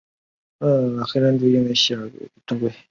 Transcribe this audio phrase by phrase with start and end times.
[1.05, 2.09] 黑珍珠因其稀有而
[2.47, 2.73] 昂贵。